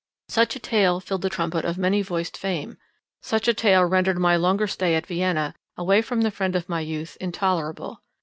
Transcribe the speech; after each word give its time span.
Such 0.29 0.55
a 0.55 0.59
tale 0.59 0.99
filled 0.99 1.21
the 1.21 1.29
trumpet 1.29 1.63
of 1.63 1.77
many 1.77 2.01
voiced 2.01 2.35
fame; 2.35 2.77
such 3.21 3.47
a 3.47 3.53
tale 3.53 3.85
rendered 3.85 4.17
my 4.17 4.35
longer 4.35 4.65
stay 4.65 4.95
at 4.95 5.05
Vienna, 5.05 5.53
away 5.77 6.01
from 6.01 6.21
the 6.21 6.31
friend 6.31 6.55
of 6.55 6.67
my 6.67 6.79
youth, 6.79 7.17
intolerable. 7.21 8.01